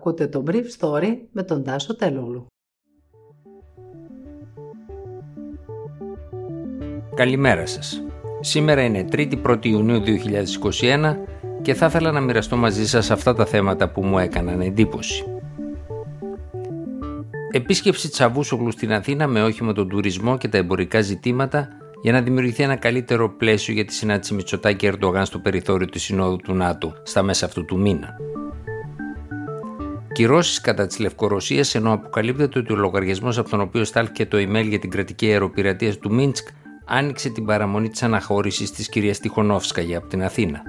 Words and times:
Ακούτε 0.00 0.26
το 0.26 0.44
Brief 0.46 0.64
Story 0.78 1.16
με 1.32 1.42
τον 1.42 1.64
Τάσο 1.64 1.96
Τελούλου. 1.96 2.46
Καλημέρα 7.14 7.66
σας. 7.66 8.02
Σήμερα 8.40 8.82
είναι 8.82 9.04
3η 9.12 9.42
1η 9.46 9.66
Ιουνίου 9.66 10.02
2021 10.80 11.16
και 11.62 11.74
θα 11.74 11.86
ήθελα 11.86 12.12
να 12.12 12.20
μοιραστώ 12.20 12.56
μαζί 12.56 12.86
σας 12.86 13.10
αυτά 13.10 13.34
τα 13.34 13.46
θέματα 13.46 13.90
που 13.90 14.04
μου 14.04 14.18
έκαναν 14.18 14.60
εντύπωση. 14.60 15.24
Επίσκεψη 17.50 18.10
Τσαβούσογλου 18.10 18.70
στην 18.70 18.92
Αθήνα 18.92 19.26
με 19.26 19.42
όχημα 19.42 19.72
τον 19.72 19.88
τουρισμό 19.88 20.36
και 20.36 20.48
τα 20.48 20.58
εμπορικά 20.58 21.00
ζητήματα 21.00 21.68
για 22.02 22.12
να 22.12 22.20
δημιουργηθεί 22.20 22.62
ένα 22.62 22.76
καλύτερο 22.76 23.30
πλαίσιο 23.36 23.74
για 23.74 23.84
τη 23.84 23.92
συνάντηση 23.92 24.34
Μητσοτάκη 24.34 24.86
Ερντογάν 24.86 25.24
στο 25.24 25.38
περιθώριο 25.38 25.86
της 25.86 26.02
Συνόδου 26.02 26.36
του 26.36 26.54
ΝΑΤΟ 26.54 26.92
στα 27.02 27.22
μέσα 27.22 27.46
αυτού 27.46 27.64
του 27.64 27.78
μήνα. 27.78 28.29
Κυρώσεις 30.20 30.60
κατά 30.60 30.86
της 30.86 30.98
Λευκορωσίας, 30.98 31.74
ενώ 31.74 31.92
αποκαλύπτεται 31.92 32.58
ότι 32.58 32.72
ο 32.72 32.76
λογαριασμός 32.76 33.38
από 33.38 33.50
τον 33.50 33.60
οποίο 33.60 33.84
στάλθηκε 33.84 34.26
το 34.26 34.36
email 34.36 34.64
για 34.68 34.78
την 34.78 34.90
κρατική 34.90 35.26
αεροπειρατεία 35.26 35.98
του 35.98 36.14
Μίνσκ 36.14 36.48
άνοιξε 36.84 37.28
την 37.28 37.44
παραμονή 37.44 37.88
της 37.88 38.02
αναχώρησης 38.02 38.70
της 38.70 38.88
κυρίας 38.88 39.18
Τιχονόφσκαγια 39.18 39.98
από 39.98 40.06
την 40.06 40.22
Αθήνα. 40.22 40.62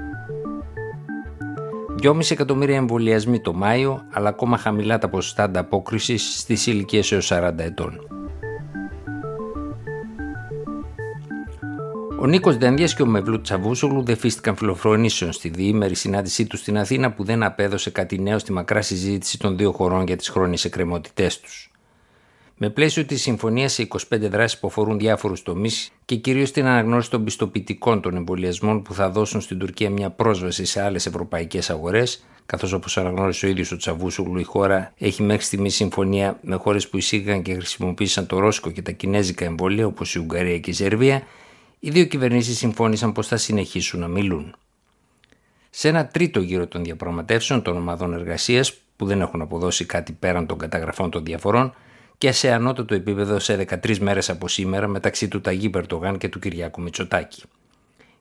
2,5 2.02 2.32
εκατομμύρια 2.32 2.76
εμβολιασμοί 2.76 3.42
το 3.42 3.54
Μάιο, 3.54 4.02
αλλά 4.12 4.30
ακόμα 4.30 4.58
χαμηλά 4.58 4.98
τα 4.98 5.10
ποσοστά 5.10 5.44
ανταπόκρισης 5.44 6.40
στις 6.40 6.68
ηλικίες 6.68 7.12
έως 7.12 7.32
40 7.32 7.64
ετών. 7.64 8.21
Ο 12.22 12.28
Νίκος 12.28 12.58
Δένδιας 12.58 12.96
και 12.96 13.02
ο 13.02 13.06
Μευλού 13.06 13.42
Τσαβούσογλου 13.42 14.04
δεφίστηκαν 14.04 14.56
φιλοφρονήσεων 14.56 15.32
στη 15.32 15.50
διήμερη 15.50 15.96
συνάντησή 15.96 16.46
τους 16.46 16.60
στην 16.60 16.78
Αθήνα 16.78 17.12
που 17.12 17.24
δεν 17.24 17.44
απέδωσε 17.44 17.90
κάτι 17.90 18.20
νέο 18.20 18.40
στη 18.40 18.52
μακρά 18.52 18.82
συζήτηση 18.82 19.40
των 19.40 19.58
δύο 19.58 19.72
χωρών 19.72 20.06
για 20.06 20.16
τις 20.16 20.30
χρόνιες 20.30 20.66
εκκρεμότητές 20.66 21.40
τους. 21.40 21.72
Με 22.58 22.70
πλαίσιο 22.70 23.06
της 23.06 23.22
συμφωνίας 23.22 23.74
σε 23.74 23.82
25 23.82 24.30
δράσεις 24.30 24.60
που 24.60 24.68
αφορούν 24.68 25.00
διάφορους 25.00 25.44
τομείς 25.44 25.92
και 26.06 26.16
κυρίως 26.16 26.52
την 26.52 26.66
αναγνώριση 26.66 27.10
των 27.10 27.24
πιστοποιητικών 27.24 28.02
των 28.02 28.16
εμβολιασμών 28.16 28.82
που 28.82 28.94
θα 28.94 29.10
δώσουν 29.10 29.42
στην 29.42 29.60
Τουρκία 29.60 29.90
μια 29.90 30.10
πρόσβαση 30.10 30.66
σε 30.66 30.82
άλλες 30.82 31.06
ευρωπαϊκές 31.06 31.70
αγορές, 31.70 32.26
καθώς 32.46 32.74
όπως 32.74 32.98
αναγνώρισε 32.98 33.46
ο 33.46 33.50
ίδιος 33.50 33.72
ο 33.72 33.78
Τσαβούσογλου, 33.78 34.40
η 34.40 34.44
χώρα 34.44 34.94
έχει 34.98 35.24
μέχρι 35.24 35.44
στιγμής 35.44 35.76
συμφωνία 35.76 36.40
με 36.42 36.56
χώρες 36.56 36.90
που 36.90 36.98
εισήγαγαν 36.98 37.42
και 37.42 37.54
χρησιμοποίησαν 37.54 38.26
το 38.26 38.40
Ρώσικο 38.40 38.72
και 38.72 38.82
τα 38.82 38.92
Κινέζικα 38.92 39.46
εμβόλια 39.46 39.86
όπως 39.86 40.16
η 40.16 40.20
Ουγγαρία 40.20 40.60
και 40.60 40.70
η 40.70 40.74
Σερβία 40.74 41.24
οι 41.84 41.90
δύο 41.90 42.06
κυβερνήσεις 42.06 42.58
συμφώνησαν 42.58 43.12
πως 43.12 43.28
θα 43.28 43.38
συνεχίσουν 43.38 44.00
να 44.00 44.08
μιλούν. 44.08 44.56
Σε 45.70 45.88
ένα 45.88 46.08
τρίτο 46.08 46.40
γύρο 46.40 46.68
των 46.68 46.84
διαπραγματεύσεων 46.84 47.62
των 47.62 47.78
ομάδων 47.78 48.14
εργασίας, 48.14 48.74
που 48.96 49.06
δεν 49.06 49.22
έχουν 49.22 49.42
αποδώσει 49.42 49.86
κάτι 49.86 50.12
πέραν 50.12 50.46
των 50.46 50.58
καταγραφών 50.58 51.10
των 51.10 51.26
διαφορών, 51.26 51.74
και 52.18 52.32
σε 52.32 52.52
ανώτατο 52.52 52.96
επίπεδο 52.96 53.40
σε 53.40 53.56
13 53.56 53.98
μέρες 53.98 54.30
από 54.30 54.48
σήμερα 54.48 54.88
μεταξύ 54.88 55.28
του 55.28 55.42
Ταγί 55.42 55.70
Περτογάν 55.70 56.18
και 56.18 56.30
του 56.30 56.40
Κυριάκου 56.40 56.82
Μητσοτάκη. 56.82 57.44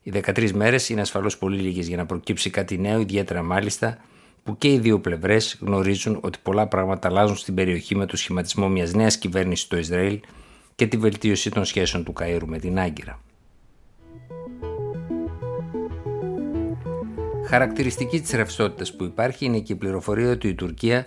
Οι 0.02 0.12
13 0.14 0.50
μέρες 0.50 0.88
είναι 0.88 1.00
ασφαλώς 1.00 1.38
πολύ 1.38 1.60
λίγες 1.60 1.88
για 1.88 1.96
να 1.96 2.06
προκύψει 2.06 2.50
κάτι 2.50 2.78
νέο, 2.78 3.00
ιδιαίτερα 3.00 3.42
μάλιστα 3.42 3.98
που 4.44 4.58
και 4.58 4.72
οι 4.72 4.78
δύο 4.78 5.00
πλευρές 5.00 5.58
γνωρίζουν 5.60 6.18
ότι 6.20 6.38
πολλά 6.42 6.66
πράγματα 6.66 7.08
αλλάζουν 7.08 7.36
στην 7.36 7.54
περιοχή 7.54 7.96
με 7.96 8.06
το 8.06 8.16
σχηματισμό 8.16 8.68
μιας 8.68 8.92
νέας 8.92 9.18
κυβέρνησης 9.18 9.64
στο 9.64 9.76
Ισραήλ 9.76 10.20
και 10.74 10.86
τη 10.86 10.96
βελτίωση 10.96 11.50
των 11.50 11.64
σχέσεων 11.64 12.04
του 12.04 12.12
Καΐρου 12.20 12.44
με 12.46 12.58
την 12.58 12.78
Άγκυρα. 12.78 13.20
Χαρακτηριστική 17.50 18.20
της 18.20 18.30
ρευστότητα 18.30 18.96
που 18.96 19.04
υπάρχει 19.04 19.44
είναι 19.44 19.58
και 19.58 19.72
η 19.72 19.76
πληροφορία 19.76 20.30
ότι 20.30 20.48
η 20.48 20.54
Τουρκία 20.54 21.06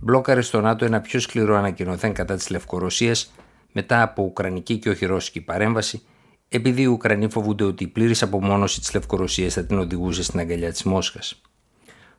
μπλόκαρε 0.00 0.40
στο 0.40 0.60
ΝΑΤΟ 0.60 0.84
ένα 0.84 1.00
πιο 1.00 1.20
σκληρό 1.20 1.56
ανακοινωθέν 1.56 2.12
κατά 2.12 2.34
της 2.34 2.50
Λευκορωσίας 2.50 3.32
μετά 3.72 4.02
από 4.02 4.22
Ουκρανική 4.22 4.78
και 4.78 4.88
όχι 4.88 5.06
Ρώσικη 5.06 5.40
παρέμβαση, 5.40 6.02
επειδή 6.48 6.82
οι 6.82 6.86
Ουκρανοί 6.86 7.30
φοβούνται 7.30 7.64
ότι 7.64 7.84
η 7.84 7.86
πλήρης 7.86 8.22
απομόνωση 8.22 8.80
της 8.80 8.94
Λευκορωσίας 8.94 9.54
θα 9.54 9.64
την 9.64 9.78
οδηγούσε 9.78 10.22
στην 10.22 10.40
αγκαλιά 10.40 10.70
της 10.70 10.82
Μόσχας. 10.82 11.40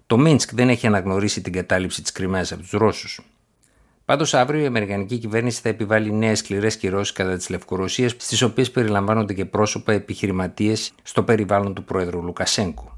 Το 0.08 0.18
Μίνσκ 0.18 0.54
δεν 0.54 0.70
έχει 0.70 0.88
αναγνωρίσει 0.88 1.42
την 1.42 1.54
κατάληψη 1.54 2.02
της 2.02 2.12
Κρυμαίας 2.12 2.52
από 2.52 2.62
τους 2.62 2.72
Ρώσους. 2.72 3.22
Πάντως, 4.06 4.34
αύριο 4.34 4.62
η 4.62 4.66
Αμερικανική 4.66 5.18
κυβέρνηση 5.18 5.62
θα 5.62 5.70
επιβάλει 5.70 6.12
νέες 6.12 6.40
σκληρές 6.40 6.78
κυρώσεις 6.78 7.14
κατά 7.14 7.36
της 7.38 7.50
Λευκορωσίας, 7.50 8.12
στις 8.12 8.42
οποίες 8.42 8.72
περιλαμβάνονται 8.72 9.34
και 9.34 9.46
πρόσωπα 9.46 9.94
επιχειρηματίες 9.94 10.94
στο 11.04 11.24
περιβάλλον 11.24 11.74
του 11.74 11.84
Πρόεδρου 11.84 12.24
Λουκασέγκου. 12.24 12.95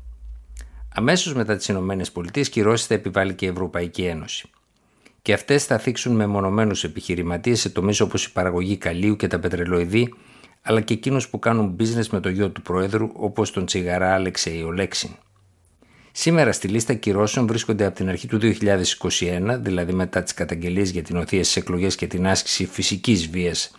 Αμέσως 1.00 1.34
μετά 1.34 1.56
τις 1.56 1.68
ΗΠΑ, 1.68 2.42
κυρώσεις 2.50 2.88
θα 2.88 2.94
επιβάλλει 2.94 3.34
και 3.34 3.46
η 3.46 3.50
Ευρωπαϊκή 3.50 4.04
Ένωση. 4.04 4.50
Και 5.22 5.34
αυτές 5.34 5.66
θα 5.66 5.78
θίξουν 5.78 6.16
μεμονωμένους 6.16 6.84
επιχειρηματίες 6.84 7.60
σε 7.60 7.70
τομείς 7.70 8.00
όπως 8.00 8.26
η 8.26 8.32
παραγωγή 8.32 8.78
καλίου 8.78 9.16
και 9.16 9.28
τα 9.28 9.40
πετρελοειδή, 9.40 10.14
αλλά 10.62 10.82
και 10.82 10.94
εκείνους 10.94 11.30
που 11.30 11.40
κάνουν 11.40 11.76
business 11.80 12.08
με 12.12 12.20
το 12.20 12.30
γιο 12.30 12.50
του 12.50 12.62
Προέδρου, 12.62 13.10
όπως 13.14 13.52
τον 13.52 13.66
τσιγαρά 13.66 14.14
Αλεξέη 14.14 14.62
Ολέξιν. 14.62 15.10
Σήμερα 16.12 16.52
στη 16.52 16.68
λίστα 16.68 16.94
κυρώσεων 16.94 17.48
βρίσκονται 17.48 17.86
από 17.86 17.96
την 17.96 18.10
αρχή 18.10 18.28
του 18.28 18.40
2021, 18.42 19.58
δηλαδή 19.60 19.94
μετά 19.94 20.24
τις 20.24 20.34
καταγγελίες 20.34 20.90
για 20.90 21.02
την 21.04 21.18
οθεία 21.18 21.44
στις 21.44 21.56
εκλογές 21.56 21.96
και 21.96 22.08
την 22.08 22.28
άσκηση 22.28 22.66
φυσικής 22.66 23.30
βίας 23.30 23.72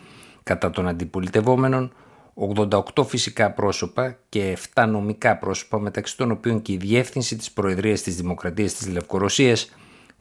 κατά 0.43 0.69
των 0.69 0.87
αντιπολιτευόμενων, 0.87 1.93
88 2.39 3.05
φυσικά 3.05 3.51
πρόσωπα 3.51 4.17
και 4.29 4.57
7 4.73 4.85
νομικά 4.87 5.37
πρόσωπα 5.37 5.79
μεταξύ 5.79 6.17
των 6.17 6.31
οποίων 6.31 6.61
και 6.61 6.71
η 6.71 6.77
διεύθυνση 6.77 7.35
της 7.35 7.51
Προεδρίας 7.51 8.01
της 8.01 8.15
Δημοκρατίας 8.15 8.73
της 8.73 8.87
Λευκορωσίας 8.87 9.71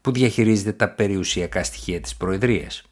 που 0.01 0.13
διαχειρίζεται 0.13 0.73
τα 0.73 0.89
περιουσιακά 0.89 1.65
στοιχεία 1.65 2.01
της 2.01 2.17
Προεδρίας. 2.17 2.83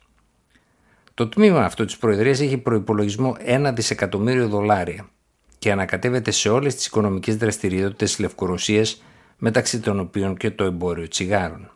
Το 1.15 1.29
τμήμα 1.29 1.65
αυτό 1.65 1.85
της 1.85 1.97
Προεδρίας 1.97 2.41
έχει 2.41 2.59
προϋπολογισμό 2.59 3.37
1 3.47 3.73
δισεκατομμύριο 3.75 4.49
δολάρια 4.49 5.09
και 5.59 5.73
ανακατεύεται 5.73 6.31
σε 6.31 6.49
όλες 6.49 6.75
τις 6.75 6.87
οικονομικές 6.87 7.37
δραστηριότητες 7.37 8.11
της 8.11 8.19
Λευκορωσίας 8.19 9.03
μεταξύ 9.39 9.81
των 9.81 10.01
οποίων 10.01 10.37
και 10.37 10.51
το 10.51 10.65
εμπόριο 10.65 11.09
τσιγάρων. 11.09 11.71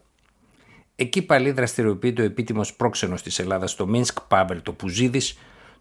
Εκεί 0.96 1.22
πάλι 1.22 1.50
δραστηριοποιείται 1.50 2.22
ο 2.22 2.24
επίτιμος 2.24 2.74
πρόξενος 2.74 3.22
της 3.22 3.38
Ελλάδας 3.38 3.70
στο 3.70 3.86
Μίνσκ 3.86 4.20
Πάβελ 4.20 4.62
το 4.62 4.72
Πουζίδης 4.72 5.38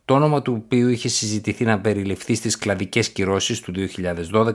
το 0.10 0.16
όνομα 0.16 0.42
του 0.42 0.62
οποίου 0.66 0.88
είχε 0.88 1.08
συζητηθεί 1.08 1.66
να 1.66 1.80
περιληφθεί 1.80 2.36
στις 2.36 2.58
κλαδικές 2.58 3.10
κυρώσεις 3.10 3.60
του 3.60 3.74
2012, 4.34 4.54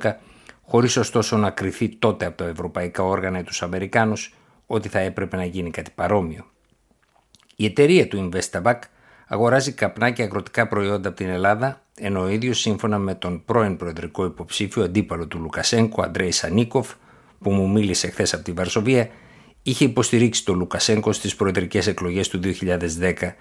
χωρίς 0.62 0.96
ωστόσο 0.96 1.36
να 1.36 1.50
κριθεί 1.50 1.88
τότε 1.88 2.24
από 2.24 2.36
τα 2.36 2.44
ευρωπαϊκά 2.44 3.02
όργανα 3.02 3.38
ή 3.38 3.42
τους 3.42 3.62
Αμερικάνους 3.62 4.34
ότι 4.66 4.88
θα 4.88 4.98
έπρεπε 4.98 5.36
να 5.36 5.44
γίνει 5.44 5.70
κάτι 5.70 5.90
παρόμοιο. 5.94 6.44
Η 7.56 7.64
εταιρεία 7.64 8.08
του 8.08 8.30
Investabac 8.30 8.78
αγοράζει 9.26 9.72
καπνά 9.72 10.10
και 10.10 10.22
αγροτικά 10.22 10.68
προϊόντα 10.68 11.08
από 11.08 11.16
την 11.16 11.28
Ελλάδα, 11.28 11.82
ενώ 11.96 12.20
ο 12.20 12.28
ίδιος 12.28 12.60
σύμφωνα 12.60 12.98
με 12.98 13.14
τον 13.14 13.44
πρώην 13.44 13.76
προεδρικό 13.76 14.24
υποψήφιο 14.24 14.82
αντίπαλο 14.82 15.26
του 15.26 15.38
Λουκασέγκο, 15.38 16.02
Αντρέη 16.02 16.30
Σανίκοφ, 16.30 16.92
που 17.38 17.50
μου 17.50 17.70
μίλησε 17.70 18.08
χθες 18.08 18.34
από 18.34 18.44
τη 18.44 18.52
Βαρσοβία, 18.52 19.08
είχε 19.62 19.84
υποστηρίξει 19.84 20.44
τον 20.44 20.58
Λουκασέγκο 20.58 21.12
στις 21.12 21.36
προεδρικές 21.36 21.86
εκλογές 21.86 22.28
του 22.28 22.40
2010 22.42 23.34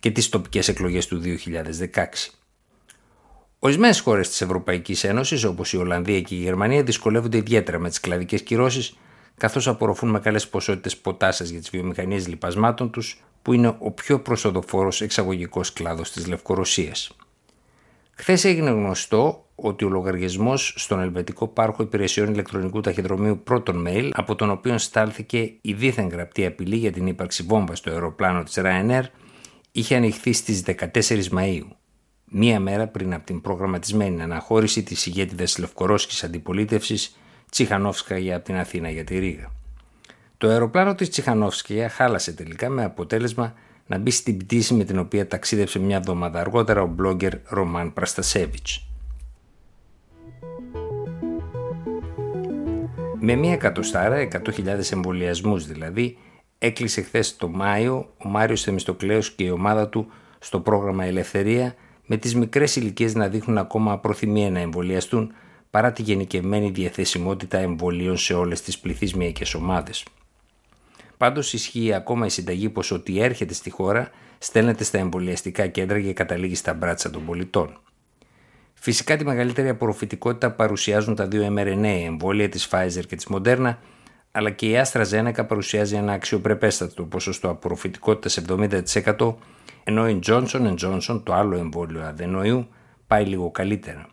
και 0.00 0.10
τις 0.10 0.28
τοπικές 0.28 0.68
εκλογές 0.68 1.06
του 1.06 1.20
2016. 1.20 2.30
Ορισμένες 3.58 4.00
χώρες 4.00 4.28
της 4.28 4.40
Ευρωπαϊκής 4.40 5.04
Ένωσης, 5.04 5.44
όπως 5.44 5.72
η 5.72 5.76
Ολλανδία 5.76 6.20
και 6.20 6.34
η 6.34 6.38
Γερμανία, 6.38 6.82
δυσκολεύονται 6.82 7.36
ιδιαίτερα 7.36 7.78
με 7.78 7.88
τις 7.88 8.00
κλαδικέ 8.00 8.38
κυρώσεις, 8.38 8.96
καθώς 9.36 9.68
απορροφούν 9.68 10.10
με 10.10 10.20
καλέ 10.20 10.40
ποσότητες 10.40 10.96
ποτάσια 10.96 11.46
για 11.46 11.58
τις 11.58 11.70
βιομηχανίες 11.70 12.28
λιπασμάτων 12.28 12.90
τους, 12.90 13.22
που 13.42 13.52
είναι 13.52 13.76
ο 13.78 13.90
πιο 13.90 14.20
προσοδοφόρος 14.20 15.00
εξαγωγικός 15.00 15.72
κλάδος 15.72 16.10
της 16.10 16.26
Λευκορωσίας. 16.26 17.16
Χθες 18.12 18.44
έγινε 18.44 18.70
γνωστό 18.70 19.44
ότι 19.54 19.84
ο 19.84 19.88
λογαριασμός 19.88 20.74
στον 20.76 21.00
Ελβετικό 21.00 21.48
Πάροχο 21.48 21.82
Υπηρεσιών 21.82 22.32
Ηλεκτρονικού 22.32 22.80
Ταχυδρομείου 22.80 23.40
Πρώτον 23.44 23.86
Mail, 23.88 24.08
από 24.12 24.34
τον 24.34 24.50
οποίο 24.50 24.78
στάλθηκε 24.78 25.52
η 25.60 25.72
δίθεν 25.72 26.08
γραπτή 26.08 26.46
απειλή 26.46 26.76
για 26.76 26.92
την 26.92 27.06
ύπαρξη 27.06 27.42
βόμβας 27.42 27.78
στο 27.78 27.90
αεροπλάνο 27.90 28.42
της 28.42 28.58
Ryanair, 28.58 29.02
είχε 29.72 29.96
ανοιχθεί 29.96 30.32
στις 30.32 30.62
14 30.66 31.28
Μαΐου, 31.30 31.66
μία 32.24 32.60
μέρα 32.60 32.86
πριν 32.86 33.14
από 33.14 33.26
την 33.26 33.40
προγραμματισμένη 33.40 34.22
αναχώρηση 34.22 34.82
της 34.82 35.06
ηγέτιδας 35.06 35.58
Λευκορώσικης 35.58 36.24
Αντιπολίτευσης 36.24 37.16
Τσιχανόφσκαγια 37.50 38.36
από 38.36 38.44
την 38.44 38.56
Αθήνα 38.56 38.90
για 38.90 39.04
τη 39.04 39.18
Ρήγα. 39.18 39.52
Το 40.38 40.48
αεροπλάνο 40.48 40.94
της 40.94 41.08
Τσιχανόφσκαγια 41.08 41.88
χάλασε 41.88 42.32
τελικά 42.32 42.68
με 42.68 42.84
αποτέλεσμα 42.84 43.54
να 43.86 43.98
μπει 43.98 44.10
στην 44.10 44.36
πτήση 44.36 44.74
με 44.74 44.84
την 44.84 44.98
οποία 44.98 45.26
ταξίδεψε 45.26 45.78
μια 45.78 45.96
εβδομάδα 45.96 46.40
αργότερα 46.40 46.82
ο 46.82 46.94
blogger 47.00 47.32
Ρωμάν 47.44 47.92
Πραστασέβιτς. 47.92 48.84
Με 53.20 53.34
μία 53.34 53.52
εκατοστάρα, 53.52 54.28
100.000 54.32 54.92
εμβολιασμούς 54.92 55.66
δηλαδή, 55.66 56.18
έκλεισε 56.62 57.00
χθες 57.02 57.36
το 57.36 57.48
Μάιο 57.48 58.12
ο 58.18 58.28
Μάριος 58.28 58.62
Θεμιστοκλέος 58.62 59.30
και 59.30 59.44
η 59.44 59.50
ομάδα 59.50 59.88
του 59.88 60.06
στο 60.38 60.60
πρόγραμμα 60.60 61.04
Ελευθερία 61.04 61.74
με 62.06 62.16
τις 62.16 62.34
μικρές 62.34 62.76
ηλικίες 62.76 63.14
να 63.14 63.28
δείχνουν 63.28 63.58
ακόμα 63.58 63.98
προθυμία 63.98 64.50
να 64.50 64.60
εμβολιαστούν 64.60 65.32
παρά 65.70 65.92
τη 65.92 66.02
γενικευμένη 66.02 66.70
διαθεσιμότητα 66.70 67.58
εμβολίων 67.58 68.16
σε 68.16 68.34
όλες 68.34 68.60
τις 68.60 68.78
πληθυσμιακές 68.78 69.54
ομάδες. 69.54 70.04
Πάντως 71.16 71.52
ισχύει 71.52 71.92
ακόμα 71.92 72.26
η 72.26 72.28
συνταγή 72.28 72.68
πως 72.68 72.90
ό,τι 72.90 73.20
έρχεται 73.20 73.54
στη 73.54 73.70
χώρα 73.70 74.10
στέλνεται 74.38 74.84
στα 74.84 74.98
εμβολιαστικά 74.98 75.66
κέντρα 75.66 76.00
και 76.00 76.12
καταλήγει 76.12 76.54
στα 76.54 76.74
μπράτσα 76.74 77.10
των 77.10 77.24
πολιτών. 77.24 77.78
Φυσικά 78.74 79.16
τη 79.16 79.24
μεγαλύτερη 79.24 79.68
απορροφητικότητα 79.68 80.50
παρουσιάζουν 80.50 81.14
τα 81.14 81.26
δύο 81.26 81.54
mRNA 81.56 82.04
εμβόλια 82.06 82.48
της 82.48 82.68
Pfizer 82.70 83.02
και 83.08 83.16
της 83.16 83.26
Moderna, 83.30 83.74
αλλά 84.32 84.50
και 84.50 84.66
η 84.66 84.82
AstraZeneca 84.84 85.46
παρουσιάζει 85.48 85.96
ένα 85.96 86.12
αξιοπρεπέστατο 86.12 87.02
ποσοστό 87.02 87.48
απορροφητικότητας 87.48 88.40
70%, 88.48 89.34
ενώ 89.84 90.08
η 90.08 90.18
Johnson 90.26 90.74
Johnson, 90.82 91.20
το 91.24 91.34
άλλο 91.34 91.56
εμβόλιο 91.56 92.02
αδενοϊού, 92.02 92.68
πάει 93.06 93.24
λίγο 93.24 93.50
καλύτερα. 93.50 94.06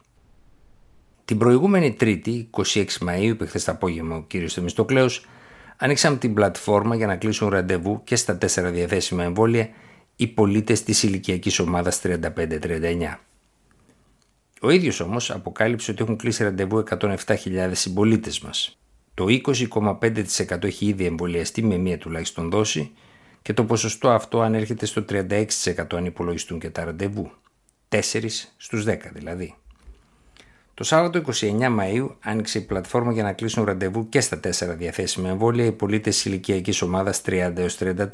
Την 1.26 1.38
προηγούμενη 1.38 1.94
Τρίτη, 1.94 2.50
26 2.52 2.86
Μαΐου, 2.86 3.22
είπε 3.22 3.46
χθε 3.46 3.60
το 3.60 3.72
απόγευμα 3.72 4.16
ο 4.16 4.24
κ. 4.28 4.34
Θεμιστοκλέος, 4.48 5.26
ανοίξαμε 5.78 6.18
την 6.18 6.34
πλατφόρμα 6.34 6.96
για 6.96 7.08
να 7.08 7.16
κλείσουν 7.16 7.50
ραντεβού 7.50 8.02
και 8.04 8.16
στα 8.16 8.38
τέσσερα 8.38 8.70
διαθέσιμα 8.70 9.24
εμβόλια 9.24 9.70
οι 10.16 10.28
πολίτες 10.28 10.84
της 10.84 11.04
ηλικιακής 11.04 11.60
ομάδας 11.60 12.02
35-39. 12.04 13.20
Ο 14.62 14.70
ίδιος 14.70 15.00
όμως 15.00 15.32
αποκάλυψε 15.32 15.92
ότι 15.92 16.04
έχουν 16.04 16.16
κλείσει 16.16 16.44
ραντεβού 16.44 16.84
107.000 17.00 17.70
συμπολίτες 17.72 18.40
μας. 18.40 18.77
Το 19.18 19.26
20,5% 19.30 20.64
έχει 20.64 20.86
ήδη 20.86 21.06
εμβολιαστεί 21.06 21.64
με 21.64 21.78
μία 21.78 21.98
τουλάχιστον 21.98 22.50
δόση 22.50 22.92
και 23.42 23.54
το 23.54 23.64
ποσοστό 23.64 24.10
αυτό 24.10 24.42
ανέρχεται 24.42 24.86
στο 24.86 25.06
36% 25.10 25.44
αν 25.92 26.06
υπολογιστούν 26.06 26.60
και 26.60 26.70
τα 26.70 26.84
ραντεβού. 26.84 27.32
4 27.90 28.00
στους 28.58 28.86
10 28.88 28.98
δηλαδή. 29.14 29.56
Το 30.74 30.84
Σάββατο 30.84 31.22
29 31.40 31.60
Μαΐου 31.60 32.10
άνοιξε 32.20 32.58
η 32.58 32.62
πλατφόρμα 32.62 33.12
για 33.12 33.24
να 33.24 33.34
κλείσουν 33.34 33.64
ραντεβού 33.64 34.10
και 34.10 34.22
στα 34.22 34.40
4 34.44 34.50
διαθέσιμα 34.78 35.30
εμβόλια 35.30 35.66
οι 35.66 35.72
πολίτες 35.72 36.16
της 36.16 36.26
ηλικιακής 36.26 36.82
ομάδας 36.82 37.22
30 37.26 37.54
34. 37.80 38.08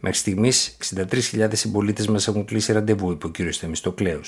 Μέχρι 0.00 0.18
στιγμής 0.18 0.76
63.000 0.94 1.48
συμπολίτες 1.52 2.06
μας 2.06 2.28
έχουν 2.28 2.44
κλείσει 2.44 2.72
ραντεβού, 2.72 3.10
είπε 3.10 3.26
ο 3.26 3.30
κ. 3.30 3.36
Θεμιστοκλέου. 3.52 4.20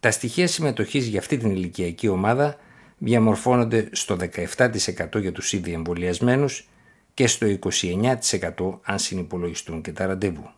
Τα 0.00 0.10
στοιχεία 0.10 0.46
συμμετοχής 0.46 1.06
για 1.06 1.18
αυτή 1.18 1.36
την 1.36 1.50
ηλικιακή 1.50 2.08
ομάδα 2.08 2.56
διαμορφώνονται 2.98 3.88
στο 3.92 4.16
17% 4.16 5.20
για 5.20 5.32
τους 5.32 5.52
ήδη 5.52 5.72
εμβολιασμένους 5.72 6.68
και 7.14 7.26
στο 7.26 7.46
29% 7.46 8.78
αν 8.82 8.98
συνυπολογιστούν 8.98 9.82
και 9.82 9.92
τα 9.92 10.06
ραντεβού. 10.06 10.50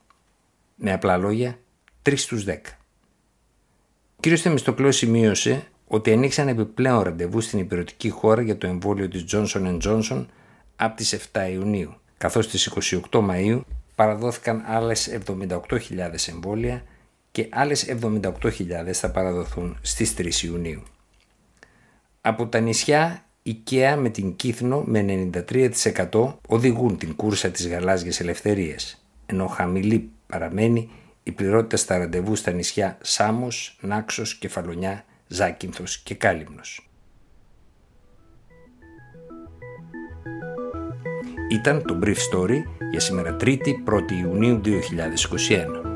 Με 0.75 0.93
απλά 0.93 1.17
λόγια, 1.17 1.59
3 2.03 2.17
στους 2.17 2.45
10. 2.45 2.79
Ο 4.17 4.21
κ. 4.21 4.27
Θεμιστοκλέου 4.37 4.93
σημείωσε 4.93 5.67
ότι 5.87 6.13
ανοίξαν 6.13 6.49
επιπλέον 6.49 7.03
ραντεβού 7.03 7.41
στην 7.41 7.59
υπηρετική 7.59 8.11
χώρα 8.11 8.43
για 8.43 8.59
το 8.59 8.67
εμβόλιο 8.67 9.09
της 9.09 9.25
Johnson 9.33 9.79
Johnson 9.83 10.27
από 10.77 10.97
τις 10.97 11.15
7 11.33 11.51
Ιουνίου, 11.53 11.95
καθώς 12.19 12.45
στις 12.45 12.73
28 13.11 13.29
Μαΐου 13.31 13.61
παραδόθηκαν 13.95 14.63
άλλες 14.67 15.21
78.000 15.27 16.29
εμβόλια 16.29 16.83
και 17.31 17.49
άλλες 17.51 17.87
78.000 18.03 18.93
θα 18.93 19.11
παραδοθούν 19.11 19.79
στις 19.83 20.15
3 20.19 20.43
Ιουνίου. 20.43 20.83
Από 22.29 22.47
τα 22.47 22.61
νησιά, 22.61 23.25
η 23.43 23.55
ΚΕΑ 23.55 23.97
με 23.97 24.09
την 24.09 24.37
Κύθνο 24.37 24.83
με 24.87 25.31
93% 26.11 26.35
οδηγούν 26.49 26.99
την 26.99 27.17
κούρσα 27.17 27.49
της 27.49 27.69
γαλάζιας 27.69 28.21
ελευθερίας, 28.21 29.07
ενώ 29.27 29.47
χαμηλή 29.47 30.11
παραμένει 30.27 30.91
η 31.23 31.33
πληρότητα 31.33 31.77
στα 31.77 31.99
ραντεβού 31.99 32.37
στα 32.37 32.51
νησιά 32.51 32.99
Σάμος, 33.01 33.79
Νάξος, 33.81 34.35
Κεφαλονιά, 34.35 35.05
Ζάκυνθος 35.27 35.99
και 35.99 36.15
Κάλυμνος. 36.15 36.89
Ήταν 41.51 41.83
το 41.83 41.99
Brief 42.03 42.17
Story 42.33 42.59
για 42.91 43.01
σήμερα 43.01 43.37
3η 43.41 43.75
1η 43.85 44.13
Ιουνίου 44.23 44.61
2021. 44.65 45.88